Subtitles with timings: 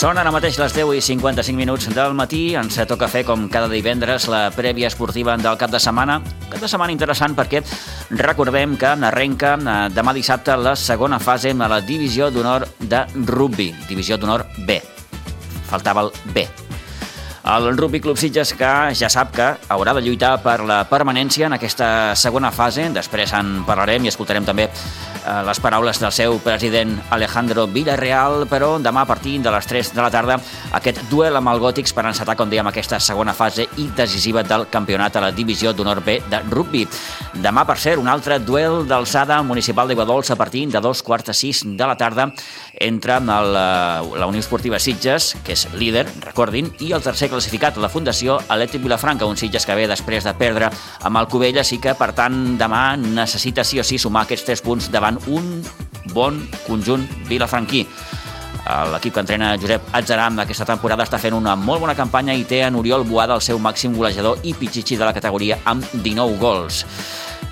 [0.00, 2.54] Són ara mateix les 10 i 55 minuts del matí.
[2.56, 6.14] Ens toca fer, com cada divendres, la prèvia esportiva del cap de setmana.
[6.46, 7.60] Cap de setmana interessant perquè
[8.16, 13.74] recordem que arrenca eh, demà dissabte la segona fase a la divisió d'honor de rugby,
[13.90, 14.80] divisió d'honor B.
[15.68, 16.48] Faltava el B.
[17.50, 21.56] El Rugby Club Sitges que ja sap que haurà de lluitar per la permanència en
[21.56, 22.88] aquesta segona fase.
[22.92, 24.70] Després en parlarem i escoltarem també
[25.46, 30.02] les paraules del seu president Alejandro Villarreal, però demà a partir de les 3 de
[30.02, 30.38] la tarda
[30.76, 34.66] aquest duel amb el Gòtics per encetar, com dèiem, aquesta segona fase i decisiva del
[34.70, 36.86] campionat a la divisió d'honor B de rugby.
[37.42, 41.30] Demà, per ser un altre duel d'alçada municipal de Guadols a partir de dos quarts
[41.30, 42.30] de sis de la tarda
[42.74, 47.90] entre el, la Unió Esportiva Sitges, que és líder, recordin, i el tercer classificat, la
[47.90, 50.70] Fundació Atlètic Vilafranca, un Sitges que ve després de perdre
[51.02, 54.62] amb el Covelles i que, per tant, demà necessita sí o sí sumar aquests tres
[54.64, 55.62] punts davant un
[56.14, 57.86] bon conjunt vilafranquí.
[58.92, 62.60] L'equip que entrena Josep Atzaram aquesta temporada està fent una molt bona campanya i té
[62.66, 66.84] en Oriol Boada el seu màxim golejador i pitxitxi de la categoria amb 19 gols.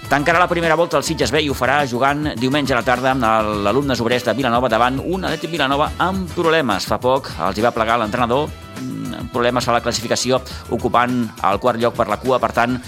[0.09, 3.11] Tancarà la primera volta el Sitges B i ho farà jugant diumenge a la tarda
[3.11, 3.27] amb
[3.67, 6.87] l'alumnes obrers de Vilanova davant un Atlètic Vilanova amb problemes.
[6.89, 8.49] Fa poc els hi va plegar l'entrenador,
[8.81, 12.81] mm, problemes a la classificació, ocupant el quart lloc per la cua, per tant,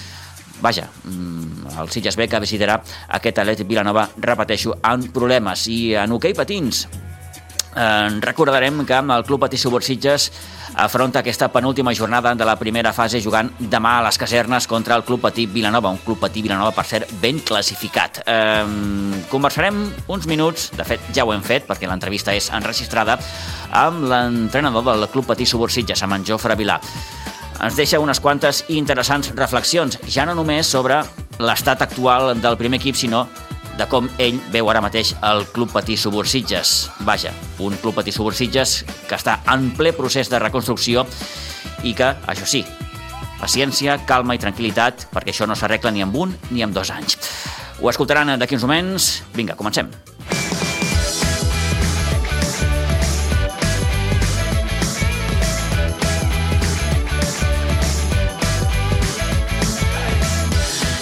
[0.60, 5.66] vaja, mm, el Sitges B que visitarà aquest Atlètic Vilanova, repeteixo, amb problemes.
[5.68, 6.86] I en hoquei patins,
[7.76, 10.30] eh, recordarem que el Club Patí Subur Sitges
[10.74, 15.04] afronta aquesta penúltima jornada de la primera fase jugant demà a les casernes contra el
[15.04, 18.22] Club Patí Vilanova, un Club Patí Vilanova, per ser ben classificat.
[18.26, 23.18] Eh, conversarem uns minuts, de fet ja ho hem fet perquè l'entrevista és enregistrada,
[23.72, 26.80] amb l'entrenador del Club Patí Subur Sitges, amb en Jofre Vilà
[27.60, 31.02] ens deixa unes quantes interessants reflexions, ja no només sobre
[31.40, 33.26] l'estat actual del primer equip, sinó
[33.78, 36.90] de com ell veu ara mateix el Club Patí Subursitges.
[37.06, 41.06] Vaja, un Club Patí Subursitges que està en ple procés de reconstrucció
[41.84, 42.64] i que, això sí,
[43.40, 47.16] paciència, calma i tranquil·litat, perquè això no s'arregla ni amb un ni amb dos anys.
[47.80, 49.10] Ho escoltaran d'aquí uns moments.
[49.32, 49.88] Vinga, comencem.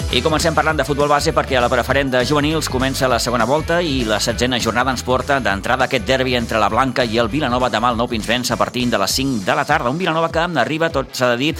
[0.08, 3.44] I comencem parlant de futbol base perquè a la preferent de juvenils comença la segona
[3.44, 7.28] volta i la setzena jornada ens porta d'entrada aquest derbi entre la Blanca i el
[7.28, 9.92] Vilanova demà al Nou Pinsbens a partir de les 5 de la tarda.
[9.92, 11.52] Un Vilanova que arriba, tot s'ha de dir,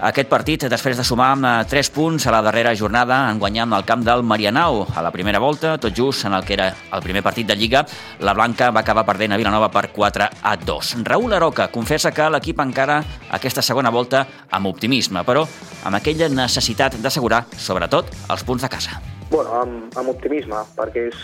[0.00, 3.76] aquest partit després de sumar amb 3 punts a la darrera jornada en guanyar amb
[3.76, 4.86] el camp del Marianao.
[4.96, 7.84] A la primera volta, tot just en el que era el primer partit de Lliga,
[8.20, 10.94] la Blanca va acabar perdent a Vilanova per 4 a 2.
[11.04, 13.02] Raül Aroca confessa que l'equip encara
[13.36, 15.44] aquesta segona volta amb optimisme, però
[15.84, 19.02] amb aquella necessitat d'assegurar, sobretot, els punts de casa.
[19.30, 21.18] Bueno, amb, amb optimisme, perquè és,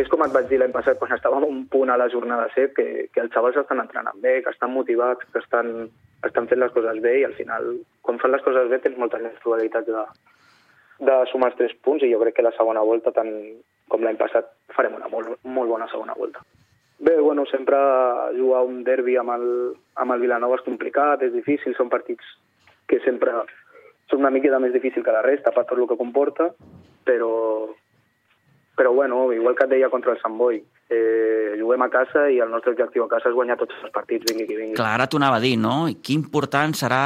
[0.00, 2.72] és com et vaig dir l'any passat quan estàvem un punt a la jornada 7,
[2.74, 5.90] que, que els xavals estan entrenant bé, que estan motivats, que estan,
[6.26, 7.68] estan fent les coses bé i al final,
[8.06, 10.04] quan fan les coses bé, tens moltes més probabilitats de,
[11.08, 13.32] de sumar els tres punts i jo crec que la segona volta, tant
[13.90, 16.44] com l'any passat, farem una molt, molt bona segona volta.
[17.02, 17.76] Bé, bueno, sempre
[18.36, 19.46] jugar un derbi amb el,
[19.98, 22.28] amb el Vilanova és complicat, és difícil, són partits
[22.86, 23.32] que sempre
[24.10, 26.50] són una miqueta més difícil que la resta per tot el que comporta,
[27.08, 27.32] però,
[28.78, 30.60] però bueno, igual que et deia contra el Sant Boi,
[30.92, 31.31] eh,
[31.62, 34.48] juguem a casa i el nostre objectiu a casa és guanyar tots els partits, vingui
[34.50, 34.76] qui vingui.
[34.78, 35.86] Clar, ara t'ho anava a dir, no?
[35.88, 37.02] I que important serà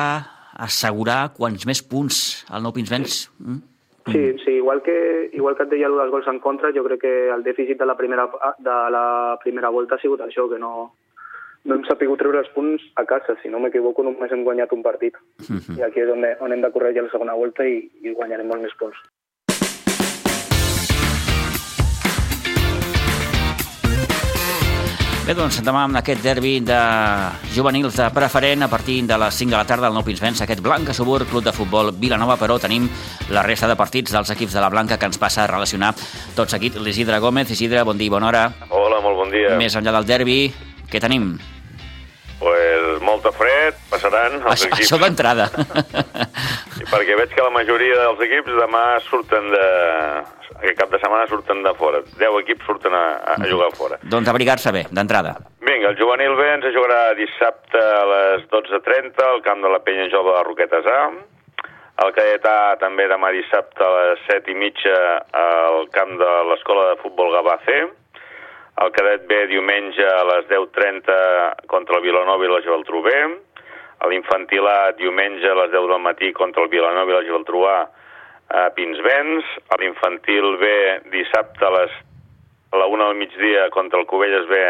[0.66, 3.26] assegurar quants més punts al Nou Pinsbens?
[3.38, 3.64] Mm?
[4.06, 7.14] Sí, sí, igual que, igual que et deia dels gols en contra, jo crec que
[7.34, 8.28] el dèficit de la primera,
[8.62, 9.06] de la
[9.42, 10.92] primera volta ha sigut això, que no,
[11.66, 13.34] no hem sapigut treure els punts a casa.
[13.42, 15.18] Si no m'equivoco, només hem guanyat un partit.
[15.42, 15.78] Uh -huh.
[15.78, 18.62] I aquí és on, on hem de corregir la segona volta i, i guanyarem molts
[18.62, 18.96] més punts.
[25.26, 26.76] Bé, doncs demà amb aquest derbi de
[27.50, 30.60] juvenils de preferent a partir de les 5 de la tarda al Nou Pinsbens, aquest
[30.62, 32.86] Blanca Subur, Club de Futbol Vilanova, però tenim
[33.34, 35.90] la resta de partits dels equips de la Blanca que ens passa a relacionar
[36.36, 37.50] tot seguit l'Isidre Gómez.
[37.50, 38.44] Isidre, bon dia i bona hora.
[38.70, 39.56] Hola, molt bon dia.
[39.58, 40.38] Més enllà del derbi,
[40.92, 41.32] què tenim?
[42.38, 44.86] Pues molta fred, passaran els això, equips.
[44.86, 45.50] Això d'entrada.
[46.92, 49.66] perquè veig que la majoria dels equips demà surten de...
[50.56, 52.00] Aquest cap de setmana surten de fora.
[52.18, 53.04] 10 equips surten a,
[53.34, 53.98] a jugar fora.
[54.02, 55.36] doncs abrigar-se bé, d'entrada.
[55.66, 60.08] Vinga, el juvenil B ens jugarà dissabte a les 12.30 al camp de la Penya
[60.12, 61.00] Jove de Roquetes A.
[62.04, 64.96] El cadetà també demà dissabte a les 7 i mitja
[65.32, 67.78] al camp de l'Escola de Futbol Gavà C.
[68.84, 73.12] El cadet B diumenge a les 10.30 contra el Vilanova i la Geltrú B.
[74.10, 77.78] L'infantil A diumenge a les 10 del matí contra el Vilanova i la Geltrú A
[78.48, 79.44] a Pinsbens.
[79.80, 80.66] L'infantil B
[81.14, 81.96] dissabte a les
[82.72, 84.60] a la 1 del migdia contra el Cubelles B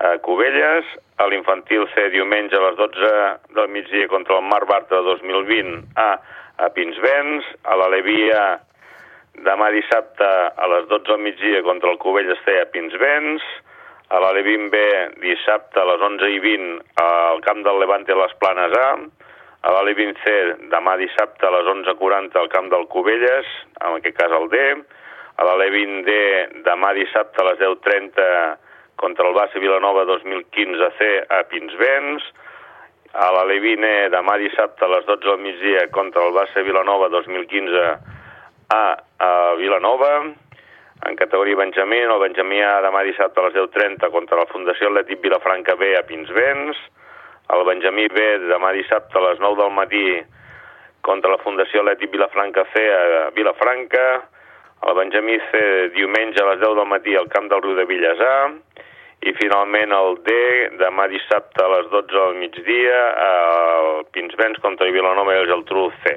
[0.00, 0.86] a Cubelles,
[1.20, 3.10] a l'infantil C diumenge a les 12
[3.56, 6.10] del migdia contra el Mar Bartra 2020 A
[6.60, 8.44] a Pinsbens, a l'Alevia
[9.44, 13.44] demà dissabte a les 12 del migdia contra el Cubelles C a Pinsbens,
[14.10, 14.76] a l'Alevin B
[15.22, 18.88] dissabte a les 11 i 20 al camp del Levante a les Planes A,
[19.60, 20.32] a l'Alevin C
[20.72, 23.48] demà dissabte a les 11.40 al camp del Cubelles,
[23.80, 24.60] en aquest cas el D,
[25.36, 26.16] a l'Alevin D
[26.66, 28.30] demà dissabte a les 10.30
[29.00, 32.24] contra el Bassa Vilanova 2015 C a Pinsbens,
[33.12, 37.80] a la Levine demà dissabte a les 12 del migdia contra el Bassa Vilanova 2015
[38.70, 38.84] A
[39.18, 40.12] a Vilanova,
[41.08, 45.18] en categoria Benjamí, el Benjamí A demà dissabte a les 10.30 contra la Fundació Atlètic
[45.24, 46.78] Vilafranca B a Pinsbens,
[47.54, 50.04] el Benjamí B demà dissabte a les 9 del matí
[51.02, 54.04] contra la Fundació Atlètic Vilafranca C a Vilafranca,
[54.88, 55.62] el Benjamí C
[55.96, 58.34] diumenge a les 10 del matí al camp del Riu de Villesà,
[59.20, 60.32] i finalment el D
[60.80, 65.90] demà dissabte a les 12 del migdia al Pinsbens contra el Vilanova i el Geltrú
[66.04, 66.14] C.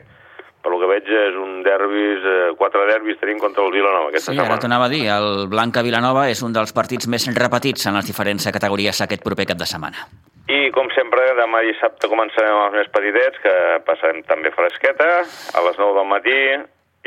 [0.63, 4.31] Per lo que veig és un derbis, eh, quatre derbis tenim contra el Vilanova aquesta
[4.31, 4.53] Sí, setmana.
[4.53, 8.07] ara t'ho anava a dir, el Blanca-Vilanova és un dels partits més repetits en les
[8.07, 10.07] diferents categories aquest proper cap de setmana.
[10.51, 13.53] I com sempre, demà dissabte començarem amb els més petitets, que
[13.87, 16.39] passarem també fresqueta, a les 9 del matí,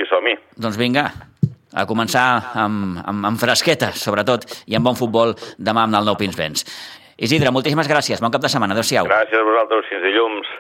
[0.01, 0.37] i som-hi.
[0.57, 1.05] Doncs vinga,
[1.77, 2.27] a començar
[2.65, 6.65] amb, amb, amb fresqueta, sobretot, i amb bon futbol demà amb el nou Pinsbens.
[7.17, 9.09] Isidre, moltíssimes gràcies, bon cap de setmana, adéu-siau.
[9.09, 10.55] Gràcies a vosaltres, fins dilluns.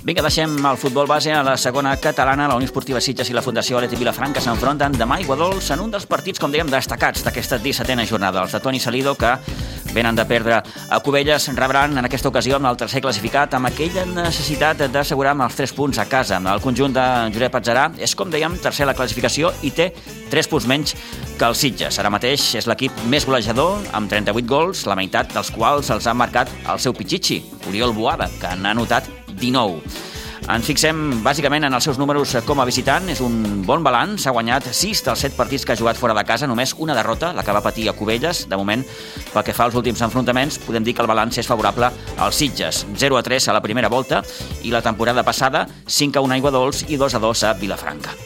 [0.00, 2.46] Vinga, deixem el futbol base a la segona catalana.
[2.48, 5.90] La Unió Esportiva Sitges i la Fundació Aleti Vilafranca s'enfronten demà a Iguadols en un
[5.92, 8.40] dels partits, com dèiem, destacats d'aquesta 17a jornada.
[8.40, 9.34] Els de Toni Salido, que
[9.92, 14.06] venen de perdre a Cubelles, rebran en aquesta ocasió amb el tercer classificat amb aquella
[14.08, 16.40] necessitat d'assegurar amb els 3 punts a casa.
[16.40, 17.06] El conjunt de
[17.36, 19.90] Josep Atzarà és, com dèiem, tercer a la classificació i té
[20.32, 20.96] 3 punts menys
[21.36, 22.00] que el Sitges.
[22.00, 26.16] Ara mateix és l'equip més golejador, amb 38 gols, la meitat dels quals els ha
[26.16, 29.80] marcat el seu pitxitxi, Oriol Boada, que n'ha anotat 19.
[30.50, 33.06] Ens fixem bàsicament en els seus números com a visitant.
[33.12, 34.24] És un bon balanç.
[34.26, 36.48] Ha guanyat 6 dels 7 partits que ha jugat fora de casa.
[36.50, 38.46] Només una derrota, la que va patir a Cubelles.
[38.50, 38.82] De moment,
[39.34, 42.82] pel que fa als últims enfrontaments, podem dir que el balanç és favorable als Sitges.
[42.96, 44.24] 0 a 3 a la primera volta
[44.64, 48.16] i la temporada passada 5 a 1 a Iguadols i 2 a 2 a Vilafranca.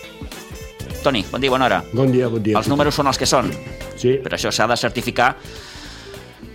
[1.05, 1.83] Toni, bon dia, bona hora.
[1.93, 2.57] Bon dia, bon dia.
[2.57, 3.53] Els números són els que són.
[4.01, 5.35] Sí, Per això s'ha de certificar,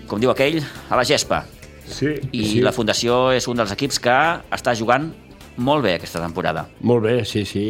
[0.07, 1.43] com diu aquell, a la gespa.
[1.89, 2.13] Sí.
[2.31, 2.61] I sí.
[2.65, 4.19] la Fundació és un dels equips que
[4.55, 5.09] està jugant
[5.59, 6.63] molt bé aquesta temporada.
[6.87, 7.63] Molt bé, sí, sí.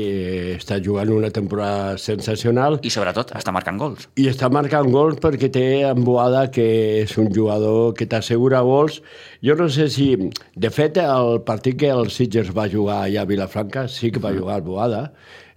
[0.53, 4.05] Està jugant una temporada sensacional I sobretot està marcant gols.
[4.21, 6.67] i està marcant gols perquè té en Boada, que
[7.01, 9.01] és un jugador que t'assegura gols.
[9.41, 10.11] Jo no sé si...
[10.55, 14.35] De fet, el partit que el Sitges va jugar allà a Vilafranca sí que va
[14.37, 15.03] jugar el Boada,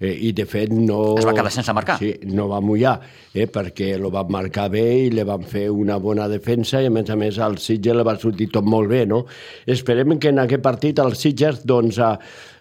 [0.02, 1.14] eh, i de fet no...
[1.18, 1.96] Es va quedar sense marcar.
[2.02, 2.96] Sí, no va mullar,
[3.32, 6.94] eh, perquè lo van marcar bé i li van fer una bona defensa i a
[6.94, 9.24] més a més al Sitges li va sortir tot molt bé, no?
[9.66, 12.16] Esperem que en aquest partit el Sitges doncs, a,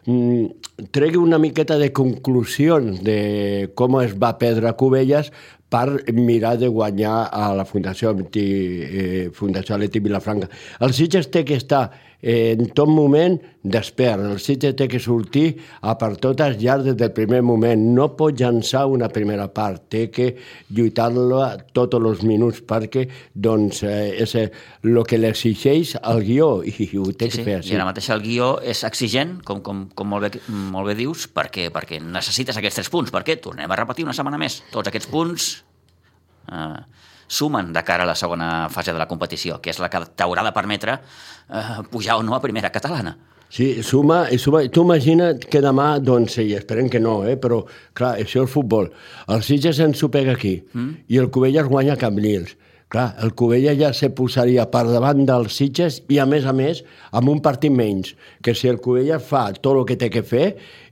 [0.06, 5.34] mm, tregui una miqueta de conclusions de com es va perdre Cubelles
[5.72, 10.50] per mirar de guanyar a la Fundació, eh, Fundació Atleti Vilafranca.
[10.82, 11.86] El Sitges té que estar
[12.22, 14.24] eh, en tot moment despert.
[14.26, 17.82] El Sitges té que sortir a per totes llarg des del primer moment.
[17.96, 20.32] No pot llançar una primera part, té que
[20.70, 21.42] lluitar-lo
[21.74, 27.30] tots els minuts perquè doncs, eh, és el que l'exigeix el guió i ho té
[27.30, 27.76] que fer I així.
[27.76, 31.70] ara mateix el guió és exigent, com, com, com molt, bé, molt bé dius, perquè,
[31.74, 33.12] perquè necessites aquests tres punts.
[33.12, 33.38] Per què?
[33.42, 34.62] Tornem a repetir una setmana més.
[34.72, 35.52] Tots aquests punts
[36.52, 36.82] eh,
[37.32, 40.44] sumen de cara a la segona fase de la competició, que és la que t'haurà
[40.44, 43.16] de permetre eh, pujar o no a primera catalana.
[43.52, 44.62] Sí, suma, i suma.
[44.72, 47.62] Tu imagina't que demà, doncs, i esperem que no, eh, però,
[47.98, 48.88] clar, això és futbol.
[49.32, 51.08] El Sitges ens ho pega aquí mm.
[51.12, 52.56] i el Covelles guanya a Cambrils.
[52.92, 56.82] Clar, el Covella ja se posaria per davant dels Sitges i, a més a més,
[57.16, 58.10] amb un partit menys.
[58.44, 60.50] Que si el Covella fa tot el que té que fer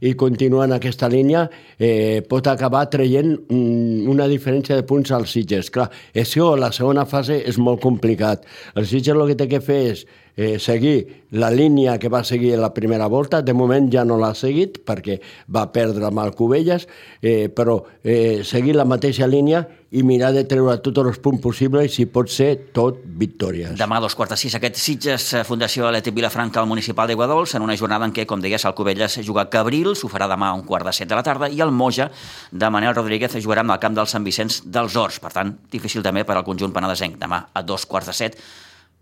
[0.08, 1.44] i continua en aquesta línia,
[1.76, 5.68] eh, pot acabar traient mm, una diferència de punts als Sitges.
[5.76, 8.48] Clar, això, la segona fase, és molt complicat.
[8.80, 10.08] El Sitges el que té que fer és
[10.40, 13.42] eh, seguir la línia que va seguir la primera volta.
[13.42, 15.18] De moment ja no l'ha seguit perquè
[15.52, 16.88] va perdre amb el Cubelles,
[17.22, 21.90] eh, però eh, seguir la mateixa línia i mirar de treure tots els punts possibles
[21.90, 23.74] i si pot ser tot victòries.
[23.76, 27.58] Demà a dos quarts de sis aquest Sitges eh, Fundació Atlètic Vilafranca al municipal d'Iguadols
[27.58, 30.54] en una jornada en què, com deies, el Cubelles juga a Cabrils, ho farà demà
[30.54, 32.08] a un quart de set de la tarda i el Moja
[32.52, 35.20] de Manel Rodríguez jugarà amb el camp del Sant Vicenç dels Horts.
[35.20, 37.20] Per tant, difícil també per al conjunt penedesenc.
[37.20, 38.40] Demà a dos quarts de set.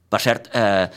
[0.09, 0.87] Per cert, eh,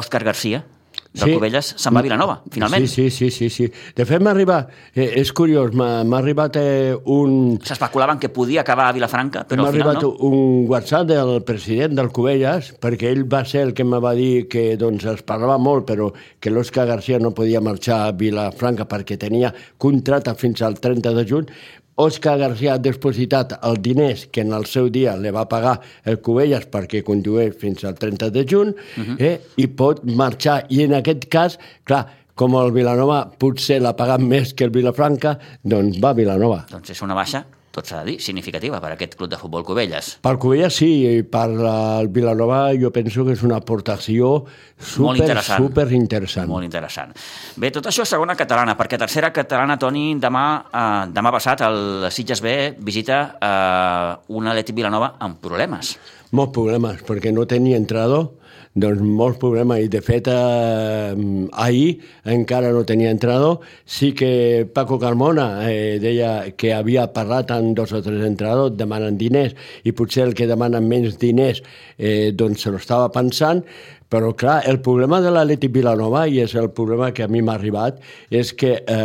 [0.00, 0.64] Òscar Garcia,
[1.12, 1.34] del sí.
[1.36, 2.86] Covelles se'n va a Vilanova, finalment.
[2.88, 3.68] Sí, sí, sí, sí.
[3.68, 3.92] sí.
[3.96, 7.58] De fet, m'ha arribat, eh, és curiós, m'ha arribat eh, un...
[7.68, 9.92] S'especulaven que podia acabar a Vilafranca, però al final no.
[9.92, 13.92] M'ha arribat un WhatsApp del president del Covelles, perquè ell va ser el que em
[13.92, 16.08] va dir que doncs, es parlava molt, però
[16.40, 21.28] que l'Òscar García no podia marxar a Vilafranca perquè tenia contracte fins al 30 de
[21.28, 21.52] juny,
[22.00, 25.74] Òscar García ha depositat els diners que en el seu dia li va pagar
[26.08, 29.16] el Cubelles perquè continués fins al 30 de juny uh -huh.
[29.20, 30.64] eh, i pot marxar.
[30.70, 35.38] I en aquest cas, clar, com el Vilanova potser l'ha pagat més que el Vilafranca,
[35.62, 36.66] doncs va a Vilanova.
[36.70, 40.18] Doncs és una baixa tot s'ha de dir, significativa per aquest club de futbol Cubelles.
[40.22, 44.34] Per Cubelles sí, i per el Vilanova jo penso que és una aportació
[44.76, 45.64] super, Molt interessant.
[45.64, 46.50] super interessant.
[46.52, 47.14] Molt interessant.
[47.56, 52.44] Bé, tot això segona catalana, perquè tercera catalana, Toni, demà, eh, demà passat el Sitges
[52.44, 55.96] B visita eh, un Atlètic Vilanova amb problemes.
[56.32, 58.30] Molts problemes, perquè no tenia entrenador,
[58.74, 59.84] doncs molts problemes.
[59.84, 61.14] I de fet eh,
[61.52, 67.76] ahir encara no tenia entrenador sí que Paco Carmona eh, deia que havia parlat amb
[67.76, 71.62] dos o tres entrenadors demanen diners i potser el que demanen menys diners
[71.98, 73.64] eh, doncs se l'estava pensant
[74.12, 77.54] però, clar, el problema de l'Atlètic Vilanova, i és el problema que a mi m'ha
[77.56, 78.98] arribat, és que eh,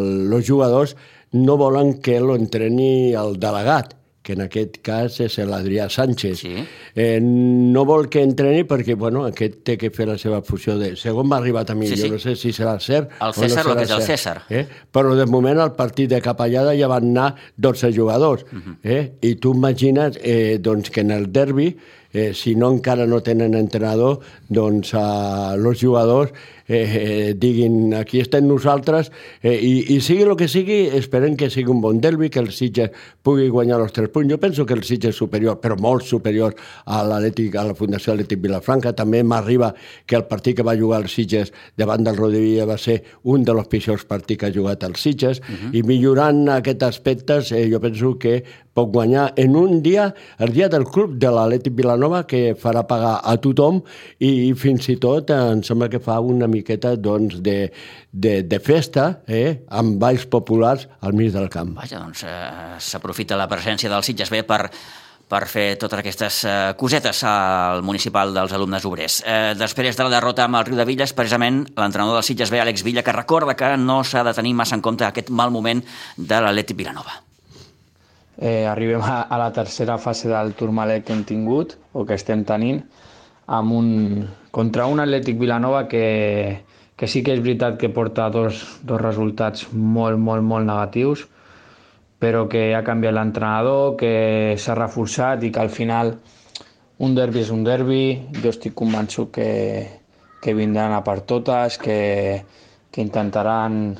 [0.00, 0.96] els jugadors
[1.38, 3.97] no volen que l'entreni el delegat
[4.28, 6.42] que en aquest cas és l'Adrià Sánchez.
[6.42, 6.64] Sí.
[6.92, 10.92] Eh, no vol que entreni perquè, bueno, aquest té que fer la seva funció de...
[11.00, 12.04] Segon m'ha arribat a mi, sí, sí.
[12.04, 14.36] jo no sé si serà cert el César, o no serà que és el César.
[14.52, 14.64] Eh?
[14.92, 18.44] Però de moment al partit de Capellada ja van anar 12 jugadors.
[18.52, 18.76] Uh -huh.
[18.82, 19.12] eh?
[19.22, 21.74] I tu imagines eh, doncs, que en el derbi
[22.12, 26.32] eh, si no encara no tenen entrenador, doncs eh, els jugadors
[26.68, 29.10] eh, eh, diguin aquí estem nosaltres
[29.42, 32.52] eh, i, i sigui el que sigui, esperem que sigui un bon derbi, que el
[32.52, 32.92] Sitges
[33.24, 34.30] pugui guanyar els tres punts.
[34.30, 38.12] Jo penso que el Sitges és superior, però molt superior a l'Atlètic, a la Fundació
[38.12, 38.92] Atlètic Vilafranca.
[38.92, 39.72] També m'arriba
[40.06, 43.68] que el partit que va jugar el Sitges davant del Rodríguez va ser un dels
[43.72, 45.74] pitjors partits que ha jugat el Sitges uh -huh.
[45.74, 48.44] i millorant aquests aspectes eh, jo penso que
[48.78, 53.16] pot guanyar en un dia, el dia del club de l'Atlètic Vilanova, que farà pagar
[53.24, 53.82] a tothom
[54.18, 57.72] i, i fins i tot em sembla que fa una miqueta doncs, de,
[58.12, 61.76] de, de festa eh, amb balls populars al mig del camp.
[61.78, 64.64] Vaja, doncs eh, s'aprofita la presència del Sitges B per
[65.28, 69.18] per fer totes aquestes eh, cosetes al municipal dels alumnes obrers.
[69.28, 72.62] Eh, després de la derrota amb el Riu de Villes, precisament l'entrenador del Sitges B,
[72.64, 75.84] Àlex Villa, que recorda que no s'ha de tenir massa en compte aquest mal moment
[76.16, 77.20] de l'Atlètic Vilanova
[78.38, 82.44] eh, arribem a, a la tercera fase del turmalet que hem tingut, o que estem
[82.46, 82.84] tenint,
[83.48, 83.88] amb un,
[84.52, 86.64] contra un Atlètic Vilanova que,
[86.96, 91.24] que sí que és veritat que porta dos, dos resultats molt, molt, molt negatius,
[92.18, 96.16] però que ha canviat l'entrenador, que s'ha reforçat i que al final
[96.98, 98.02] un derbi és un derbi.
[98.42, 99.50] Jo estic convençut que,
[100.42, 102.42] que vindran a per totes, que,
[102.90, 103.96] que intentaran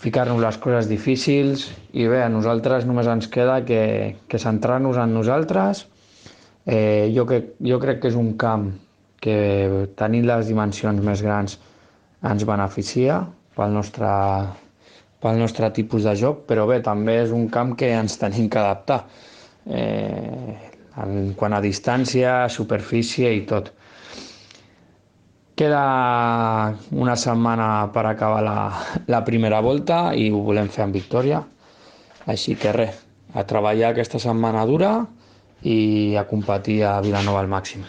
[0.00, 3.82] ficar-nos les coses difícils i bé, a nosaltres només ens queda que,
[4.28, 5.86] que centrar-nos en nosaltres.
[6.66, 8.68] Eh, jo, que, jo crec que és un camp
[9.20, 9.36] que
[9.96, 11.56] tenint les dimensions més grans
[12.30, 13.20] ens beneficia
[13.56, 14.10] pel nostre,
[15.20, 18.60] pel nostre tipus de joc, però bé, també és un camp que ens tenim que
[18.60, 19.02] adaptar
[19.66, 20.56] eh,
[21.00, 23.72] en quant a distància, superfície i tot.
[25.56, 25.80] Queda
[26.96, 28.58] una setmana per acabar la,
[29.12, 31.42] la primera volta i ho volem fer amb victòria.
[32.32, 32.96] Així que res,
[33.36, 34.94] a treballar aquesta setmana dura
[35.62, 37.84] i a competir a Vilanova al màxim.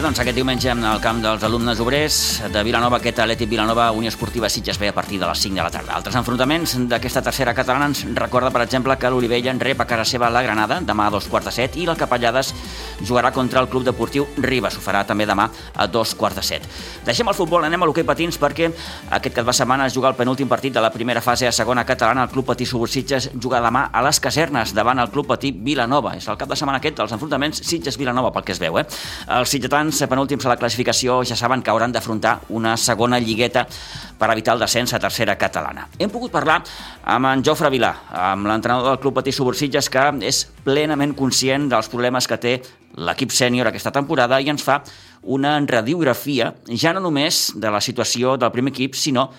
[0.00, 2.14] Bé, doncs aquest diumenge en el camp dels alumnes obrers
[2.48, 5.60] de Vilanova, aquest Atlètic Vilanova, Unió Esportiva Sitges ve a partir de les 5 de
[5.60, 5.92] la tarda.
[5.92, 10.06] Altres enfrontaments d'aquesta tercera catalana ens recorda, per exemple, que l'Olivella en rep a casa
[10.08, 12.54] seva la Granada demà a dos quarts de set i el Capellades
[13.04, 14.78] jugarà contra el Club Deportiu Ribes.
[14.78, 16.70] Ho farà també demà a dos quarts de set.
[17.04, 18.70] Deixem el futbol, anem a l'hoquei patins perquè
[19.18, 21.84] aquest cap de setmana es juga el penúltim partit de la primera fase a segona
[21.84, 22.24] catalana.
[22.24, 26.16] El Club Patí Subursitges juga demà a les casernes davant el Club Patí Vilanova.
[26.16, 28.80] És el cap de setmana aquest dels enfrontaments Sitges-Vilanova, pel que es veu.
[28.80, 28.88] Eh?
[29.36, 33.66] Els sitgetans catalans, penúltims a la classificació, ja saben que hauran d'afrontar una segona lligueta
[34.18, 35.88] per evitar el descens a tercera catalana.
[35.98, 36.62] Hem pogut parlar
[37.04, 41.88] amb en Jofre Vilà, amb l'entrenador del Club Patí Subursitges, que és plenament conscient dels
[41.88, 42.60] problemes que té
[42.96, 44.82] l'equip sènior aquesta temporada i ens fa
[45.22, 49.30] una radiografia ja no només de la situació del primer equip, sinó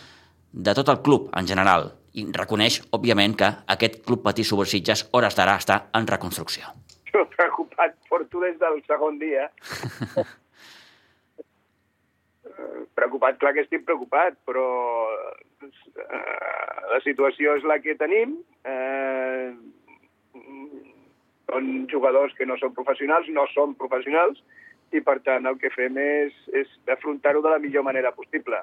[0.52, 1.94] de tot el club en general.
[2.14, 6.76] I reconeix, òbviament, que aquest Club Patí Subursitges, hores d'ara, està en reconstrucció
[7.42, 9.50] preocupat porto des del segon dia.
[12.98, 14.66] preocupat, clar que estic preocupat, però
[15.62, 16.24] eh,
[16.92, 18.40] la situació és la que tenim.
[18.64, 19.54] Eh,
[21.52, 24.40] són jugadors que no són professionals, no són professionals,
[24.96, 28.60] i per tant el que fem és, és afrontar-ho de la millor manera possible,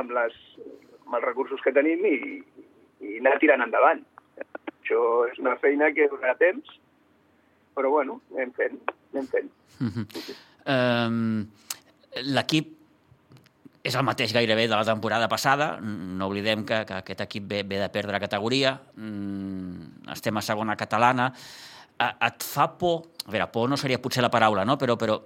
[0.00, 0.36] amb, les,
[1.06, 2.16] amb els recursos que tenim i,
[3.04, 4.04] i anar tirant endavant.
[4.72, 6.78] Això és una feina que durarà temps,
[7.76, 8.80] però bueno, anem fent,
[9.12, 9.52] anem fent.
[9.78, 10.06] Uh -huh.
[10.74, 11.46] um,
[12.34, 12.77] L'equip
[13.88, 15.78] és el mateix gairebé de la temporada passada.
[15.80, 18.76] No oblidem que, que aquest equip ve, ve de perdre categoria.
[18.96, 21.32] Mm, estem a segona catalana.
[21.98, 23.08] Et fa por...
[23.28, 24.78] A veure, por no seria potser la paraula, no?
[24.80, 25.18] Però, però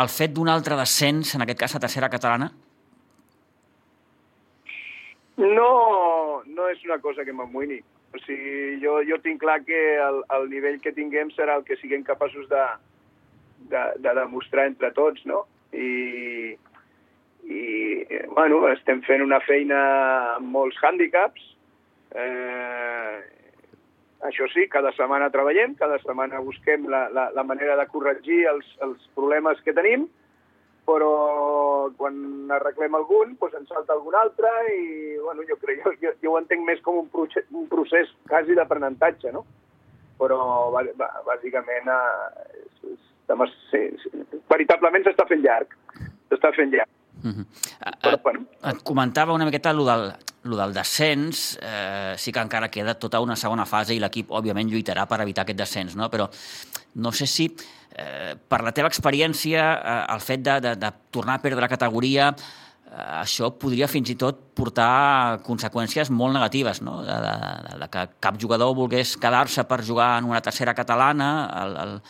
[0.00, 2.50] el fet d'un altre descens, en aquest cas a tercera catalana?
[5.40, 7.78] No, no és una cosa que m'amoïni.
[8.10, 11.78] O sigui, jo, jo tinc clar que el, el nivell que tinguem serà el que
[11.78, 12.64] siguem capaços de,
[13.70, 15.44] de, de demostrar entre tots, no?
[15.70, 16.58] I
[18.40, 19.78] bueno, estem fent una feina
[20.38, 21.42] amb molts hàndicaps.
[22.16, 23.16] Eh,
[24.24, 28.70] això sí, cada setmana treballem, cada setmana busquem la, la, la manera de corregir els,
[28.86, 30.06] els problemes que tenim,
[30.88, 31.10] però
[31.98, 32.16] quan
[32.56, 36.64] arreglem algun, doncs ens salta algun altre i bueno, jo, crec, jo, jo, ho entenc
[36.64, 39.44] més com un, procés, un procés quasi d'aprenentatge, no?
[40.20, 40.40] Però
[41.28, 43.84] bàsicament eh,
[44.48, 45.76] veritablement s'està fent llarg,
[46.32, 46.96] s'està fent llarg.
[47.22, 47.46] Uh -huh.
[48.02, 48.46] Però, bueno.
[48.64, 50.12] et comentava una miqueta el del,
[50.44, 54.70] el del descens, eh, sí que encara queda tota una segona fase i l'equip, òbviament,
[54.70, 56.08] lluitarà per evitar aquest descens, no?
[56.10, 56.28] però
[56.94, 57.54] no sé si,
[57.94, 61.68] eh, per la teva experiència, eh, el fet de, de, de tornar a perdre la
[61.68, 62.34] categoria,
[62.90, 67.02] eh, això podria fins i tot portar conseqüències molt negatives, no?
[67.02, 71.30] de, de, de que cap jugador volgués quedar-se per jugar en una tercera catalana,
[71.62, 72.00] el, el,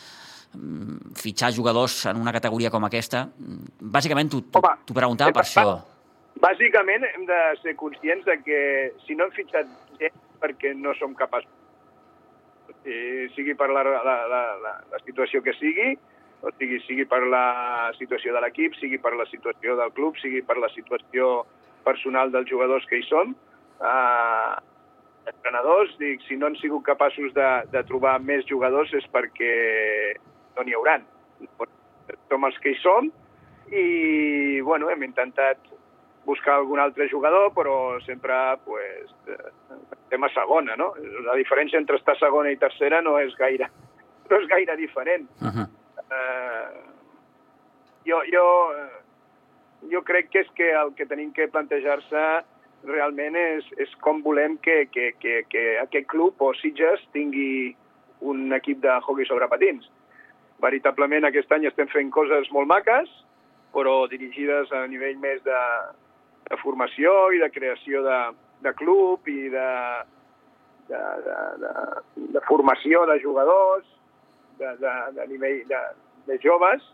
[1.15, 3.27] fitxar jugadors en una categoria com aquesta.
[3.81, 5.79] Bàsicament, t'ho preguntava per això.
[6.41, 8.61] Bàsicament hem de ser conscients de que
[9.07, 9.69] si no hem fitxat
[10.01, 11.51] gent perquè no som capaços,
[12.85, 15.93] eh, sigui per la, la, la, la, la situació que sigui,
[16.41, 20.41] o sigui, sigui per la situació de l'equip, sigui per la situació del club, sigui
[20.47, 21.45] per la situació
[21.85, 23.35] personal dels jugadors que hi som,
[23.85, 24.55] eh,
[25.29, 29.53] entrenadors, dic, si no han sigut capaços de, de trobar més jugadors és perquè
[30.57, 31.05] no n'hi hauran.
[32.29, 33.11] Som els que hi som
[33.71, 35.59] i, bueno, hem intentat
[36.27, 38.35] buscar algun altre jugador, però sempre
[38.65, 40.93] pues, estem a segona, no?
[41.27, 43.71] La diferència entre estar segona i tercera no és gaire,
[44.31, 45.29] no és gaire diferent.
[45.41, 45.67] Uh -huh.
[46.07, 46.91] uh,
[48.07, 48.47] jo, jo,
[49.91, 52.45] jo crec que és que el que tenim que plantejar-se
[52.85, 57.77] realment és, és com volem que, que, que, que aquest club o Sitges tingui
[58.21, 59.91] un equip de hockey sobre patins.
[60.61, 63.11] Veritablement aquest any estem fent coses molt maques,
[63.75, 65.61] però dirigides a nivell més de,
[66.51, 68.21] de formació i de creació de,
[68.67, 69.71] de club i de,
[70.91, 71.75] de, de, de,
[72.37, 73.87] de formació de jugadors,
[74.59, 75.83] de, de, de nivell de,
[76.29, 76.85] de joves,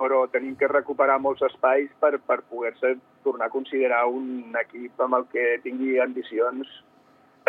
[0.00, 2.94] però tenim que recuperar molts espais per, per poder-se
[3.24, 6.70] tornar a considerar un equip amb el que tingui ambicions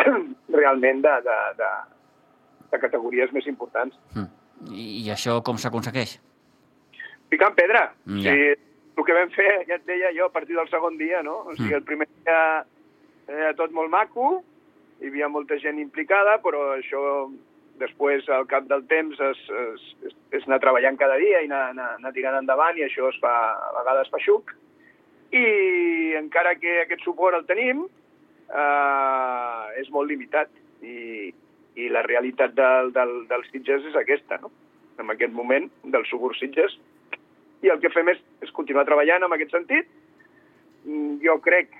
[0.60, 1.72] realment de, de, de,
[2.72, 3.96] de categories més importants.
[4.16, 4.28] Mm.
[4.70, 6.18] I això com s'aconsegueix?
[7.32, 7.88] Picant pedra.
[8.06, 8.34] Mm, ja.
[8.36, 11.40] Sí, el que vam fer, ja et deia jo, a partir del segon dia, no?
[11.46, 11.78] O sigui, mm.
[11.80, 12.40] el primer dia
[13.32, 14.42] era tot molt maco,
[15.00, 17.02] hi havia molta gent implicada, però això
[17.80, 21.62] després, al cap del temps, es, es, es, es anar treballant cada dia i anar,
[21.72, 23.32] anar, anar tirant endavant i això es fa,
[23.70, 24.52] a vegades fa xuc.
[25.32, 25.44] I
[26.20, 27.86] encara que aquest suport el tenim,
[28.52, 30.52] eh, és molt limitat.
[30.84, 31.32] I,
[31.80, 34.50] i la realitat del, del, dels Sitges és aquesta, no?
[35.00, 36.74] En aquest moment, del subur Sitges,
[37.62, 39.88] i el que fem és, és continuar treballant en aquest sentit.
[40.84, 41.72] Mm, jo crec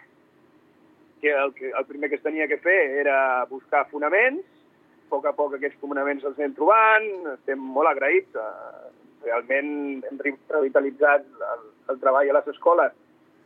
[1.22, 5.28] que el, que el primer que es tenia que fer era buscar fonaments, a poc
[5.28, 8.90] a poc aquests fonaments els anem trobant, estem molt agraïts, eh,
[9.26, 12.96] realment hem revitalitzat el, el treball a les escoles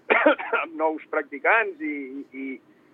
[0.62, 1.96] amb nous practicants i,
[2.32, 2.46] i,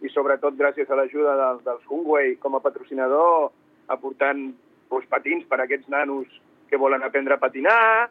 [0.02, 3.52] i sobretot gràcies a l'ajuda del, dels Hungway com a patrocinador
[3.92, 4.50] aportant
[4.90, 6.28] doncs, patins per a aquests nanos
[6.68, 8.10] que volen aprendre a patinar,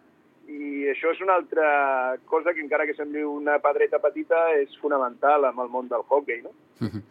[0.50, 5.46] i això és una altra cosa que encara que sembli una pedreta petita és fonamental
[5.48, 6.52] amb el món del hockey, no?
[6.82, 7.04] Uh -huh.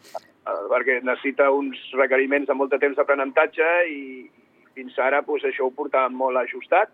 [0.70, 4.30] Perquè necessita uns requeriments de molt de temps d'aprenentatge i
[4.74, 6.90] fins ara pues, això ho portàvem molt ajustat.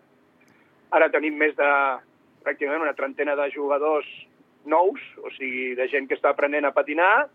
[0.91, 1.71] Ara tenim més de
[2.43, 4.07] pràcticament una trentena de jugadors
[4.65, 7.29] nous, o sigui, de gent que està aprenent a patinar,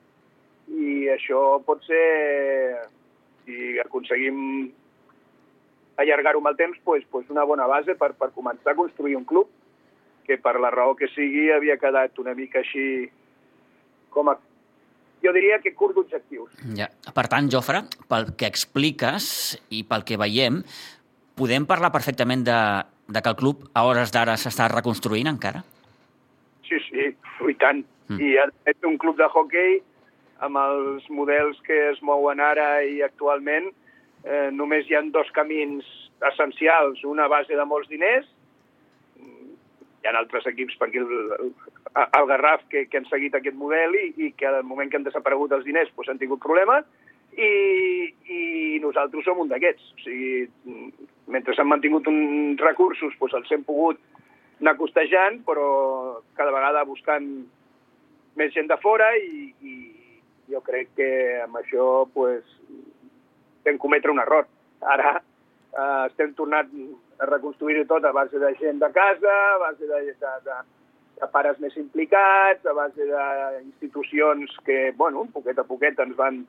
[0.68, 2.04] i això pot ser,
[3.44, 4.70] si aconseguim
[6.02, 9.26] allargar-ho amb el temps, pues, pues una bona base per, per començar a construir un
[9.28, 9.50] club
[10.26, 13.10] que per la raó que sigui havia quedat una mica així
[14.14, 14.36] com a
[15.22, 16.50] jo diria que curt d'objectius.
[16.78, 16.88] Ja.
[17.14, 19.26] Per tant, Jofre, pel que expliques
[19.70, 20.62] i pel que veiem,
[21.38, 22.58] podem parlar perfectament de,
[23.06, 25.62] de que el club a hores d'ara s'està reconstruint encara?
[26.66, 27.84] Sí, sí, i tant.
[28.10, 28.18] Mm.
[28.18, 29.78] I és un club de hockey
[30.42, 33.70] amb els models que es mouen ara i actualment,
[34.24, 35.86] eh, només hi han dos camins
[36.32, 37.02] essencials.
[37.04, 38.26] Una base de molts diners,
[40.02, 44.08] hi ha altres equips per aquí, el, Garraf, que, que han seguit aquest model i,
[44.26, 46.86] i que al moment que han desaparegut els diners doncs, han tingut problemes,
[47.32, 47.52] i,
[48.28, 48.42] i
[48.82, 49.92] nosaltres som un d'aquests.
[49.94, 50.82] O sigui,
[51.32, 54.00] mentre s'han mantingut uns recursos, doncs els hem pogut
[54.60, 57.28] anar costejant, però cada vegada buscant
[58.38, 59.74] més gent de fora i, i
[60.50, 61.10] jo crec que
[61.44, 62.44] amb això pues,
[63.64, 64.48] vam cometre un error.
[64.82, 66.70] Ara eh, estem tornant
[67.22, 70.58] a reconstruir-ho tot a base de gent de casa, a base de, de, de,
[71.20, 76.42] de pares més implicats, a base d'institucions que, bueno, poquet a poquet ens van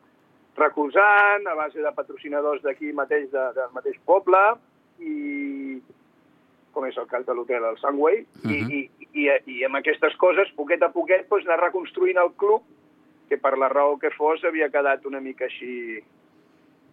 [0.57, 4.41] recolzant, a base de patrocinadors d'aquí mateix, de, del mateix poble,
[5.01, 5.81] i
[6.73, 8.51] com és el cas de l'hotel el Sunway, uh -huh.
[8.51, 12.63] i, i, i, i amb aquestes coses, poquet a poquet, doncs, anar reconstruint el club,
[13.33, 15.97] que per la raó que fos havia quedat una mica així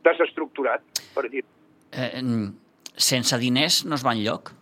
[0.04, 1.44] desestructurat, per dir
[1.92, 2.24] eh,
[3.00, 4.54] Sense diners no es va enlloc?